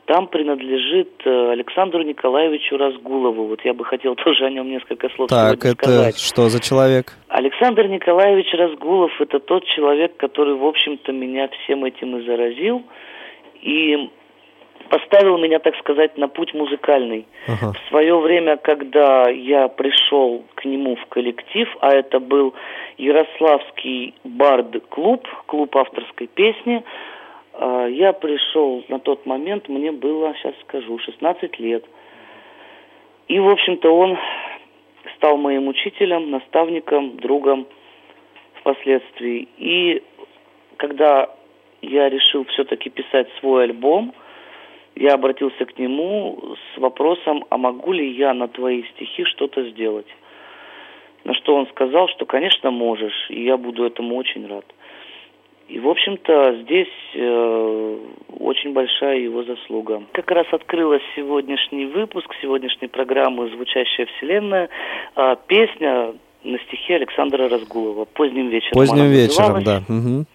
[0.06, 3.46] там принадлежит э, Александру Николаевичу Разгулову.
[3.46, 6.18] Вот я бы хотел тоже о нем несколько слов Так, это сказать.
[6.18, 7.12] что за человек?
[7.28, 12.82] Александр Николаевич Разгулов– это тот человек, который, в общем-то, меня всем этим и заразил.
[13.62, 14.10] И
[14.90, 17.26] поставил меня, так сказать, на путь музыкальный.
[17.48, 17.72] Ага.
[17.72, 22.54] В свое время, когда я пришел к нему в коллектив, а это был
[22.98, 26.84] Ярославский бард-клуб, клуб авторской песни,
[27.60, 31.84] я пришел на тот момент, мне было, сейчас скажу, 16 лет.
[33.28, 34.18] И, в общем-то, он
[35.16, 37.66] стал моим учителем, наставником, другом
[38.60, 39.48] впоследствии.
[39.58, 40.02] И
[40.76, 41.30] когда
[41.82, 44.14] я решил все-таки писать свой альбом,
[44.96, 50.06] я обратился к нему с вопросом, а могу ли я на твои стихи что-то сделать?
[51.24, 54.64] На что он сказал, что, конечно, можешь, и я буду этому очень рад.
[55.68, 57.98] И, в общем-то, здесь э,
[58.38, 60.02] очень большая его заслуга.
[60.12, 64.68] Как раз открылась сегодняшний выпуск, сегодняшней программы «Звучащая вселенная»,
[65.16, 68.74] э, песня на стихе Александра Разгулова «Поздним вечером».
[68.74, 69.82] Поздним вечером, да.
[69.88, 70.26] Мгм.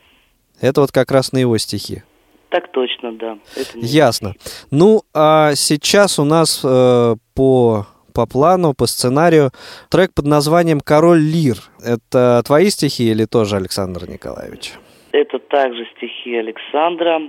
[0.59, 2.01] Это вот как раз на его стихи.
[2.49, 3.37] Так точно, да.
[3.75, 4.33] Ясно.
[4.71, 9.51] Ну, а сейчас у нас э, по, по плану, по сценарию
[9.89, 11.57] трек под названием «Король лир».
[11.85, 14.73] Это твои стихи или тоже Александр Николаевич?
[15.11, 17.21] Это также стихи Александра.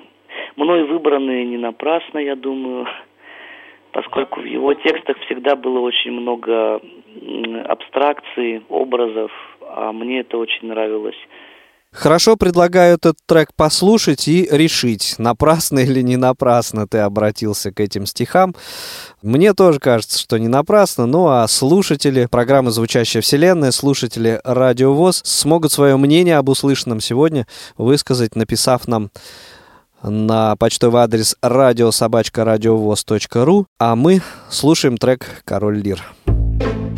[0.56, 2.86] Мной выбранные не напрасно, я думаю,
[3.92, 6.80] поскольку в его текстах всегда было очень много
[7.66, 11.18] абстракций, образов, а мне это очень нравилось.
[11.92, 18.06] Хорошо, предлагаю этот трек послушать и решить, напрасно или не напрасно ты обратился к этим
[18.06, 18.54] стихам.
[19.22, 25.22] Мне тоже кажется, что не напрасно, ну а слушатели программы «Звучащая вселенная», слушатели Радио ВОЗ
[25.24, 29.10] смогут свое мнение об услышанном сегодня высказать, написав нам
[30.02, 36.02] на почтовый адрес радиособачка.радиовоз.ру, а мы слушаем трек «Король лир».
[36.60, 36.89] красное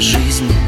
[0.00, 0.61] Жизнь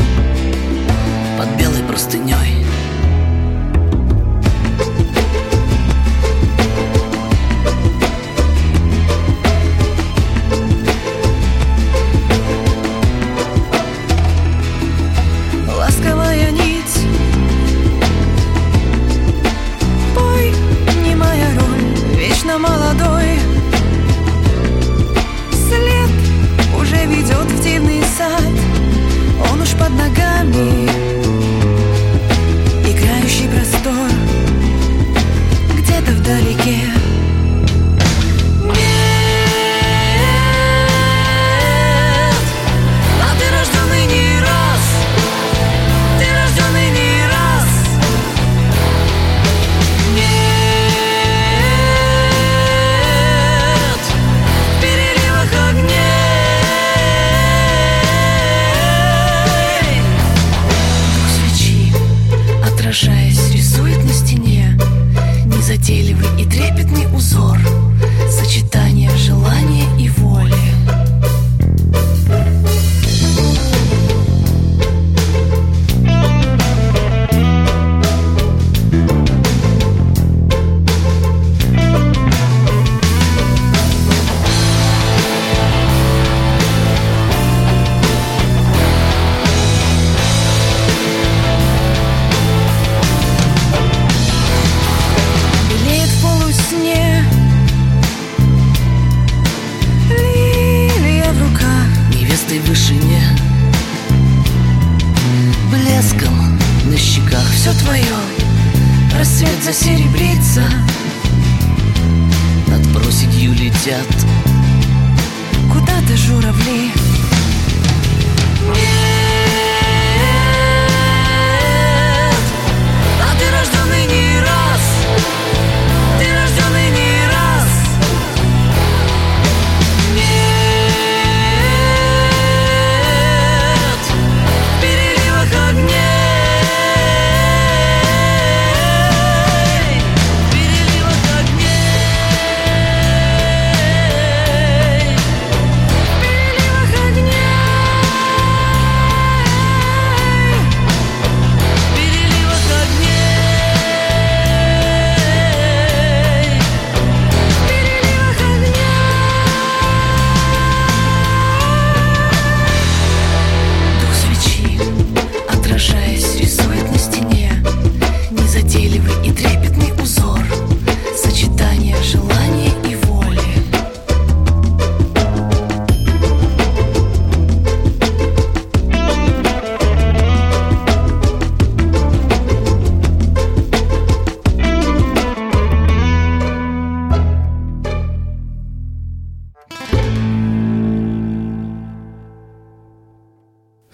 [113.85, 114.34] Just.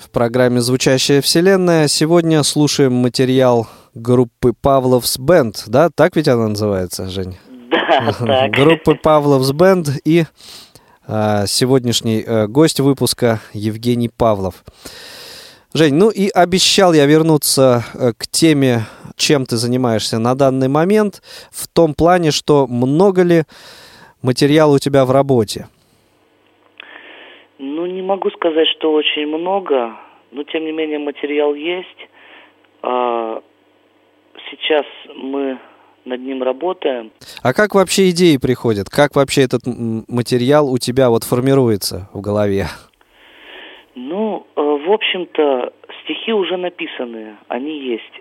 [0.00, 5.90] В программе «Звучащая вселенная» сегодня слушаем материал группы Павловс Бенд, да?
[5.94, 7.36] Так ведь она называется, Жень?
[7.70, 8.50] Да, так.
[8.50, 10.24] Группы Павловс Бенд и
[11.06, 14.64] а, сегодняшний э, гость выпуска Евгений Павлов.
[15.74, 18.86] Жень, ну и обещал я вернуться э, к теме,
[19.16, 21.20] чем ты занимаешься на данный момент,
[21.50, 23.44] в том плане, что много ли
[24.22, 25.68] материала у тебя в работе?
[27.62, 29.94] Ну, не могу сказать, что очень много,
[30.30, 32.08] но тем не менее материал есть.
[32.82, 33.42] А,
[34.50, 35.58] Сейчас мы
[36.04, 37.12] над ним работаем.
[37.42, 38.88] А как вообще идеи приходят?
[38.88, 42.66] Как вообще этот материал у тебя вот формируется в голове?
[43.94, 48.20] Ну, э, в общем-то, стихи уже написаны, они есть.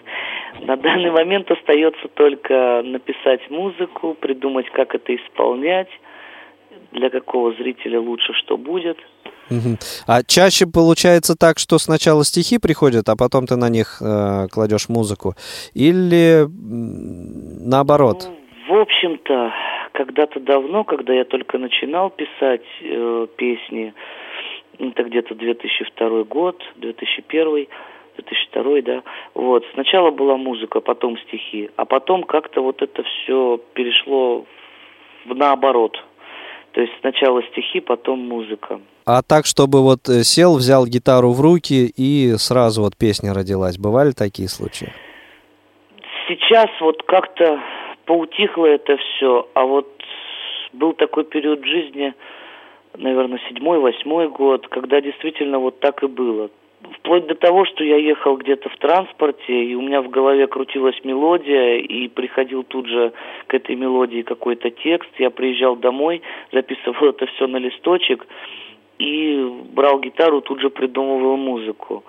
[0.62, 5.90] На данный момент остается только написать музыку, придумать, как это исполнять,
[6.92, 8.98] для какого зрителя лучше что будет.
[10.06, 14.88] А чаще получается так, что сначала стихи приходят, а потом ты на них э, кладешь
[14.88, 15.34] музыку?
[15.74, 16.44] Или
[17.66, 18.28] наоборот?
[18.68, 19.52] Ну, в общем-то,
[19.92, 23.94] когда-то давно, когда я только начинал писать э, песни,
[24.78, 27.68] ну, это где-то 2002 год, 2001,
[28.16, 29.02] 2002, да,
[29.34, 34.44] вот, сначала была музыка, потом стихи, а потом как-то вот это все перешло
[35.24, 35.96] в наоборот.
[36.78, 38.80] То есть сначала стихи, потом музыка.
[39.04, 43.76] А так, чтобы вот э, сел, взял гитару в руки и сразу вот песня родилась.
[43.76, 44.92] Бывали такие случаи?
[46.28, 47.60] Сейчас вот как-то
[48.04, 49.88] поутихло это все, а вот
[50.72, 52.14] был такой период жизни,
[52.96, 56.48] наверное, седьмой, восьмой год, когда действительно вот так и было.
[56.98, 60.98] Вплоть до того, что я ехал где-то в транспорте, и у меня в голове крутилась
[61.04, 63.12] мелодия, и приходил тут же
[63.46, 65.10] к этой мелодии какой-то текст.
[65.18, 66.22] Я приезжал домой,
[66.52, 68.26] записывал это все на листочек,
[68.98, 72.04] и брал гитару, тут же придумывал музыку.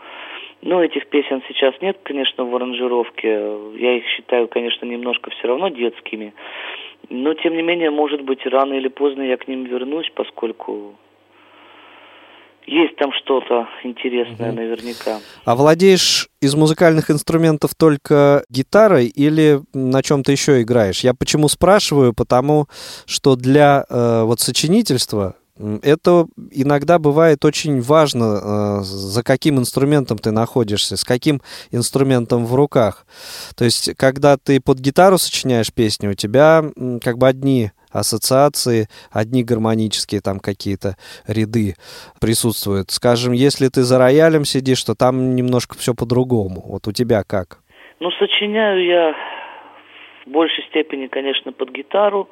[0.62, 3.30] Ну, этих песен сейчас нет, конечно, в аранжировке.
[3.76, 6.34] Я их считаю, конечно, немножко все равно детскими.
[7.10, 10.96] Но, тем не менее, может быть, рано или поздно я к ним вернусь, поскольку
[12.70, 15.20] есть там что-то интересное наверняка.
[15.44, 21.02] А владеешь из музыкальных инструментов только гитарой или на чем-то еще играешь?
[21.02, 22.14] Я почему спрашиваю?
[22.14, 22.68] Потому
[23.06, 25.36] что для э, вот сочинительства
[25.82, 31.42] это иногда бывает очень важно, э, за каким инструментом ты находишься, с каким
[31.72, 33.06] инструментом в руках.
[33.56, 36.64] То есть, когда ты под гитару сочиняешь песню, у тебя
[37.02, 40.96] как бы одни ассоциации, одни гармонические там какие-то
[41.28, 41.76] ряды
[42.22, 42.92] присутствуют.
[42.92, 46.62] Скажем, если ты за роялем сидишь, то там немножко все по-другому.
[46.66, 47.60] Вот у тебя как?
[48.00, 49.16] Ну, сочиняю я
[50.26, 52.30] в большей степени, конечно, под гитару.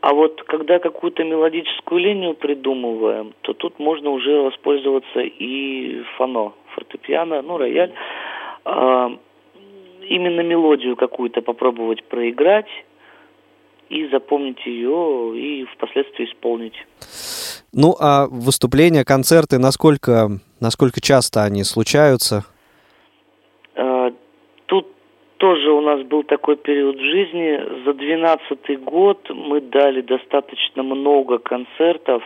[0.00, 7.42] А вот когда какую-то мелодическую линию придумываем, то тут можно уже воспользоваться и фано, фортепиано,
[7.42, 7.92] ну, рояль.
[8.64, 9.10] А,
[10.08, 12.68] именно мелодию какую-то попробовать проиграть
[13.88, 16.74] и запомнить ее и впоследствии исполнить.
[17.72, 20.28] Ну, а выступления, концерты, насколько,
[20.60, 22.44] насколько часто они случаются?
[23.74, 24.12] А,
[24.66, 24.88] тут
[25.36, 27.84] тоже у нас был такой период в жизни.
[27.84, 32.22] За двенадцатый год мы дали достаточно много концертов.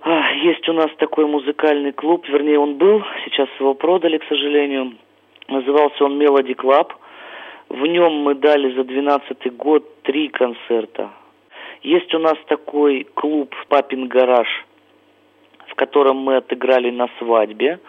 [0.00, 4.94] А, есть у нас такой музыкальный клуб, вернее, он был, сейчас его продали, к сожалению.
[5.48, 6.92] Назывался он Melody Club.
[7.68, 11.10] В нем мы дали за двенадцатый год три концерта.
[11.82, 14.48] Есть у нас такой клуб «Папин гараж»,
[15.68, 17.80] в котором мы отыграли на свадьбе.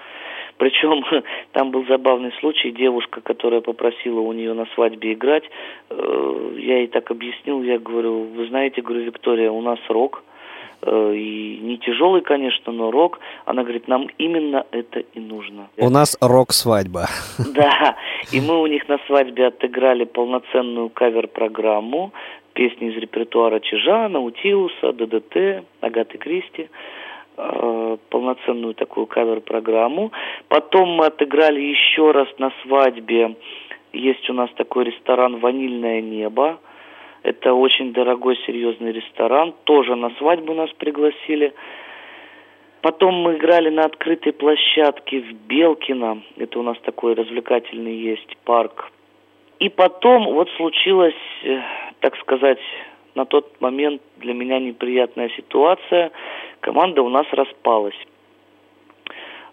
[0.57, 1.03] Причем
[1.51, 5.43] там был забавный случай, девушка, которая попросила у нее на свадьбе играть,
[5.89, 10.23] э, я ей так объяснил, я говорю, вы знаете, говорю, Виктория, у нас рок,
[10.85, 13.19] и не тяжелый, конечно, но рок.
[13.45, 15.69] Она говорит, нам именно это и нужно.
[15.77, 17.07] У нас рок-свадьба.
[17.53, 17.95] Да,
[18.31, 22.11] и мы у них на свадьбе отыграли полноценную кавер-программу,
[22.53, 26.69] песни из репертуара Чижана, Утиуса, ДДТ, Агаты Кристи
[27.37, 30.11] э, полноценную такую кавер-программу.
[30.47, 33.35] Потом мы отыграли еще раз на свадьбе.
[33.93, 36.59] Есть у нас такой ресторан «Ванильное небо».
[37.27, 39.53] Это очень дорогой, серьезный ресторан.
[39.65, 41.53] Тоже на свадьбу нас пригласили.
[42.81, 46.23] Потом мы играли на открытой площадке в Белкино.
[46.37, 48.93] Это у нас такой развлекательный есть парк.
[49.59, 51.59] И потом вот случилось, э,
[51.99, 52.61] так сказать,
[53.13, 56.11] на тот момент для меня неприятная ситуация.
[56.61, 57.99] Команда у нас распалась.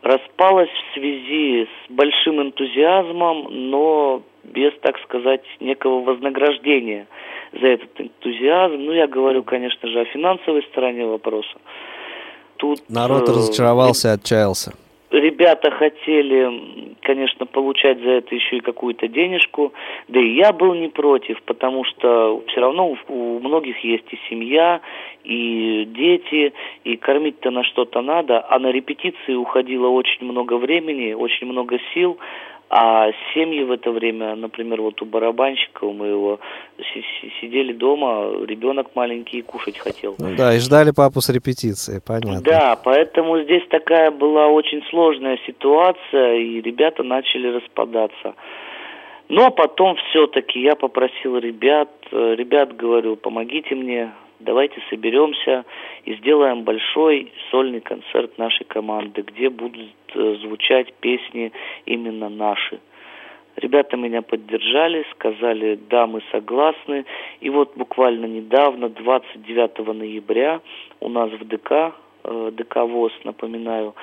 [0.01, 7.07] Распалась в связи с большим энтузиазмом, но без, так сказать, некого вознаграждения
[7.53, 8.77] за этот энтузиазм.
[8.85, 11.57] Ну, я говорю, конечно же, о финансовой стороне вопроса.
[12.57, 14.73] Тут, Народ э, разочаровался и отчаялся
[15.19, 19.73] ребята хотели, конечно, получать за это еще и какую-то денежку,
[20.09, 24.81] да и я был не против, потому что все равно у, многих есть и семья,
[25.25, 26.53] и дети,
[26.85, 32.19] и кормить-то на что-то надо, а на репетиции уходило очень много времени, очень много сил,
[32.77, 36.41] а семьи в это время, например, вот у барабанщика, у моего,
[37.41, 40.17] сидели дома, ребенок маленький кушать хотел.
[40.19, 42.41] Ну да, и ждали папу с репетиции, понятно.
[42.43, 48.35] Да, поэтому здесь такая была очень сложная ситуация, и ребята начали распадаться.
[49.29, 54.11] Но потом все-таки я попросил ребят, э, ребят, говорю, помогите мне,
[54.45, 55.65] давайте соберемся
[56.05, 61.53] и сделаем большой сольный концерт нашей команды, где будут э, звучать песни
[61.87, 62.81] именно наши.
[63.57, 67.05] Ребята меня поддержали, сказали, да, мы согласны.
[67.41, 70.61] И вот буквально недавно, 29 ноября,
[71.01, 73.95] у нас в ДК, э, ДК ВОЗ, напоминаю,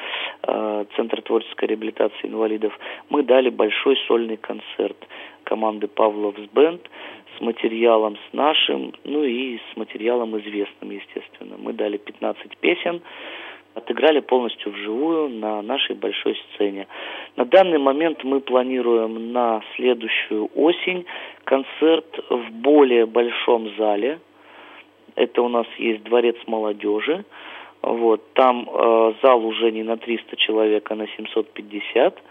[0.43, 2.77] э, Центр творческой реабилитации инвалидов,
[3.09, 4.97] мы дали большой сольный концерт
[5.43, 6.81] команды Павловс Бенд
[7.41, 11.55] материалом с нашим, ну и с материалом известным, естественно.
[11.57, 13.01] Мы дали 15 песен,
[13.73, 16.87] отыграли полностью вживую на нашей большой сцене.
[17.35, 21.05] На данный момент мы планируем на следующую осень
[21.43, 24.19] концерт в более большом зале.
[25.15, 27.25] Это у нас есть дворец молодежи.
[27.81, 32.21] Вот, там э, зал уже не на 300 человек, а на 750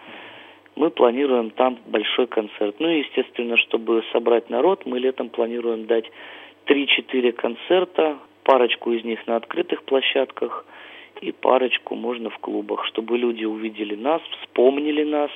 [0.81, 2.76] мы планируем там большой концерт.
[2.78, 6.11] Ну и, естественно, чтобы собрать народ, мы летом планируем дать
[6.66, 10.64] 3-4 концерта, парочку из них на открытых площадках
[11.20, 15.31] и парочку можно в клубах, чтобы люди увидели нас, вспомнили нас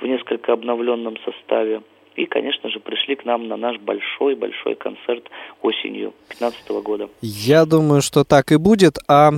[0.00, 1.82] в несколько обновленном составе
[2.18, 5.24] и, конечно же, пришли к нам на наш большой-большой концерт
[5.62, 7.08] осенью 2015 года.
[7.22, 8.98] Я думаю, что так и будет.
[9.08, 9.30] А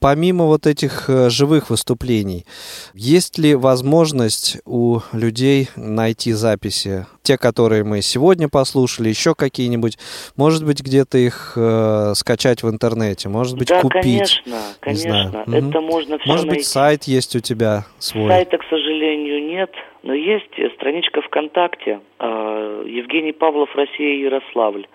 [0.00, 2.46] помимо вот этих э, живых выступлений,
[2.94, 7.06] есть ли возможность у людей найти записи?
[7.22, 9.98] Те, которые мы сегодня послушали, еще какие-нибудь?
[10.36, 13.28] Может быть, где-то их э, скачать в интернете?
[13.28, 14.40] Может быть, да, купить?
[14.42, 15.44] конечно, конечно.
[15.46, 15.86] Это угу.
[15.86, 16.60] можно все Может найти.
[16.60, 18.28] быть, сайт есть у тебя свой?
[18.28, 19.70] Сайта, к сожалению, нет.
[20.06, 24.86] Но есть страничка ВКонтакте э, Евгений Павлов, Россия, Ярославль.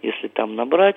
[0.00, 0.96] Если там набрать,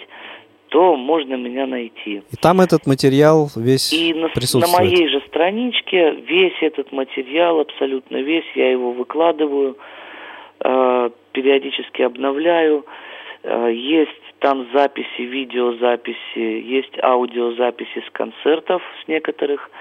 [0.69, 2.21] то можно меня найти.
[2.31, 4.67] И там этот материал весь И на, присутствует.
[4.67, 9.75] на моей же страничке весь этот материал, абсолютно весь, я его выкладываю,
[10.59, 12.85] э, периодически обновляю.
[13.41, 19.71] Э, есть там записи, видеозаписи, есть аудиозаписи с концертов с некоторых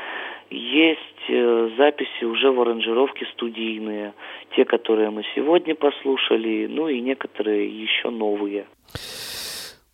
[0.53, 0.99] есть
[1.29, 4.15] э, записи уже в аранжировке студийные,
[4.57, 8.67] те, которые мы сегодня послушали, ну и некоторые еще новые.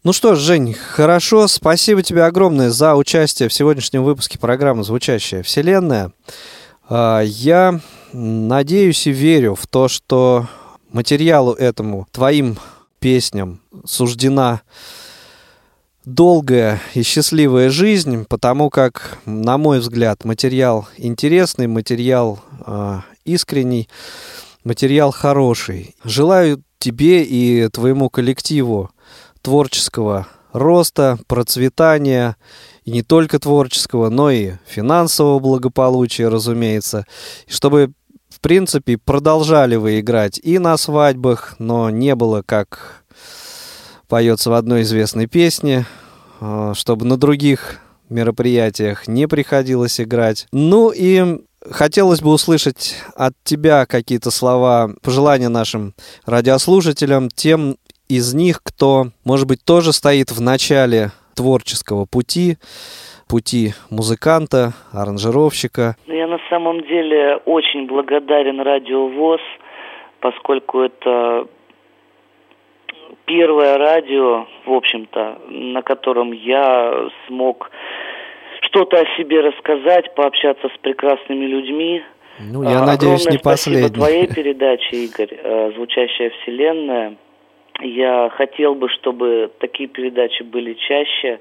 [0.04, 1.48] Ну что ж, Жень, хорошо.
[1.48, 6.12] Спасибо тебе огромное за участие в сегодняшнем выпуске программы «Звучащая Вселенная».
[6.88, 7.80] А, Я
[8.12, 10.46] надеюсь и верю в то, что
[10.92, 12.56] материалу этому, твоим
[13.00, 14.62] песням, суждена
[16.14, 23.88] долгая и счастливая жизнь, потому как, на мой взгляд, материал интересный, материал э, искренний,
[24.64, 25.94] материал хороший.
[26.04, 28.90] Желаю тебе и твоему коллективу
[29.42, 32.36] творческого роста, процветания,
[32.84, 37.04] и не только творческого, но и финансового благополучия, разумеется,
[37.46, 37.92] и чтобы
[38.30, 43.02] в принципе, продолжали вы играть и на свадьбах, но не было, как
[44.08, 45.84] поется в одной известной песне,
[46.40, 50.46] э, чтобы на других мероприятиях не приходилось играть.
[50.52, 51.40] Ну и
[51.70, 55.94] хотелось бы услышать от тебя какие-то слова, пожелания нашим
[56.26, 57.76] радиослушателям, тем
[58.08, 62.56] из них, кто, может быть, тоже стоит в начале творческого пути,
[63.28, 65.96] пути музыканта, аранжировщика.
[66.06, 69.40] Ну, я на самом деле очень благодарен Радио ВОЗ,
[70.20, 71.46] поскольку это
[73.28, 77.70] первое радио, в общем-то, на котором я смог
[78.62, 82.02] что-то о себе рассказать, пообщаться с прекрасными людьми.
[82.40, 83.90] Ну, я а, надеюсь, не последний.
[83.90, 87.16] твоей передаче, Игорь, э, «Звучащая вселенная».
[87.80, 91.38] Я хотел бы, чтобы такие передачи были чаще.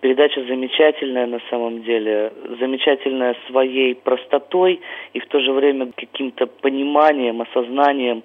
[0.00, 4.80] Передача замечательная на самом деле, замечательная своей простотой
[5.14, 8.22] и в то же время каким-то пониманием, осознанием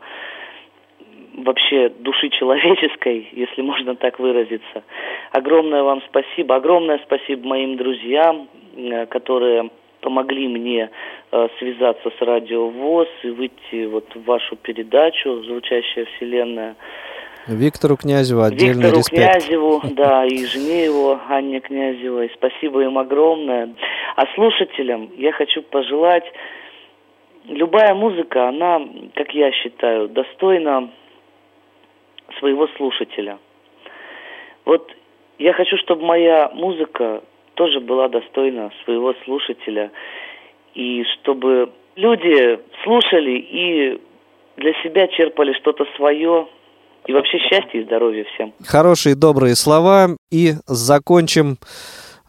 [1.44, 4.84] вообще души человеческой, если можно так выразиться.
[5.32, 9.70] Огромное вам спасибо, огромное спасибо моим друзьям, э, которые
[10.02, 10.90] помогли мне
[11.32, 16.76] э, связаться с Радио ВОЗ и выйти вот в вашу передачу «Звучащая вселенная».
[17.48, 19.32] Виктору Князеву отдельный Виктору респект.
[19.32, 22.32] Князеву, да, и жене его, Анне Князевой.
[22.36, 23.74] Спасибо им огромное.
[24.16, 26.26] А слушателям я хочу пожелать,
[27.46, 28.82] любая музыка, она,
[29.16, 30.92] как я считаю, достойна
[32.40, 33.40] своего слушателя.
[34.66, 34.92] Вот
[35.38, 37.24] я хочу, чтобы моя музыка
[37.56, 39.92] тоже была достойна своего слушателя,
[40.76, 44.02] и чтобы люди слушали и
[44.58, 46.48] для себя черпали что-то свое,
[47.08, 48.54] и вообще счастья и здоровья всем.
[48.66, 50.10] Хорошие, добрые слова.
[50.32, 51.58] И закончим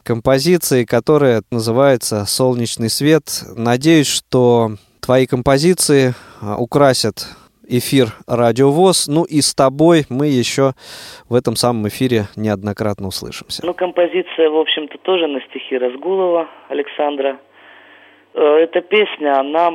[0.02, 3.24] композицией, которая называется «Солнечный свет».
[3.56, 4.70] Надеюсь, что
[5.00, 7.26] твои композиции а, украсят
[7.70, 9.08] эфир Радио ВОЗ.
[9.08, 10.72] Ну и с тобой мы еще
[11.28, 13.64] в этом самом эфире неоднократно услышимся.
[13.64, 17.38] Ну, композиция, в общем-то, тоже на стихи Разгулова Александра.
[18.34, 19.72] Э, эта песня, она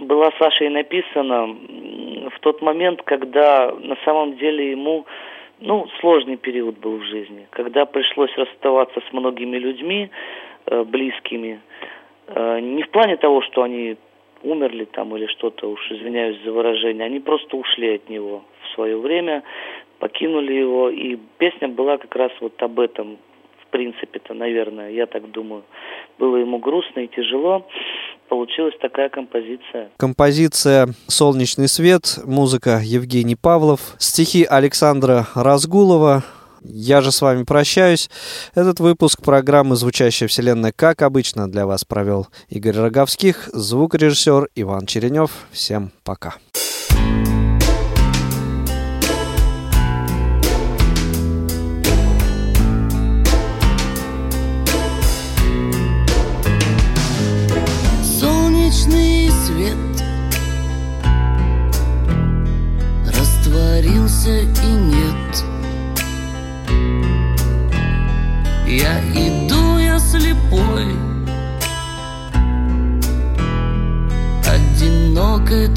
[0.00, 1.54] была Сашей написана
[2.34, 5.06] в тот момент, когда на самом деле ему
[5.60, 10.10] ну, сложный период был в жизни, когда пришлось расставаться с многими людьми,
[10.66, 11.60] э, близкими.
[12.28, 13.96] Э, не в плане того, что они
[14.44, 18.96] умерли там или что-то, уж извиняюсь за выражение, они просто ушли от него в свое
[18.96, 19.42] время,
[19.98, 23.18] покинули его, и песня была как раз вот об этом,
[23.62, 25.64] в принципе-то, наверное, я так думаю.
[26.18, 27.66] Было ему грустно и тяжело,
[28.28, 29.90] получилась такая композиция.
[29.96, 36.22] Композиция «Солнечный свет», музыка Евгений Павлов, стихи Александра Разгулова,
[36.64, 38.10] я же с вами прощаюсь.
[38.54, 45.30] Этот выпуск программы «Звучащая вселенная», как обычно, для вас провел Игорь Роговских, звукорежиссер Иван Черенев.
[45.52, 46.34] Всем пока.
[75.54, 75.68] και